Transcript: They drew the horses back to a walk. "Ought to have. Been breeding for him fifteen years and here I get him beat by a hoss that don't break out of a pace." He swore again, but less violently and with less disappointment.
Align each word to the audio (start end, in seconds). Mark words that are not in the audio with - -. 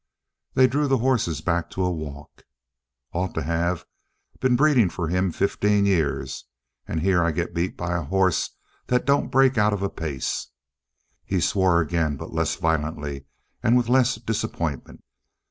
They 0.55 0.65
drew 0.65 0.87
the 0.87 0.97
horses 0.97 1.41
back 1.41 1.69
to 1.69 1.83
a 1.85 1.91
walk. 1.91 2.41
"Ought 3.13 3.35
to 3.35 3.43
have. 3.43 3.85
Been 4.39 4.55
breeding 4.55 4.89
for 4.89 5.09
him 5.09 5.31
fifteen 5.31 5.85
years 5.85 6.45
and 6.87 7.01
here 7.01 7.23
I 7.23 7.29
get 7.31 7.49
him 7.49 7.53
beat 7.53 7.77
by 7.77 7.95
a 7.95 8.01
hoss 8.05 8.49
that 8.87 9.05
don't 9.05 9.29
break 9.29 9.59
out 9.59 9.73
of 9.73 9.83
a 9.83 9.89
pace." 9.91 10.47
He 11.23 11.39
swore 11.39 11.81
again, 11.81 12.15
but 12.17 12.33
less 12.33 12.55
violently 12.55 13.25
and 13.61 13.77
with 13.77 13.89
less 13.89 14.15
disappointment. 14.15 15.03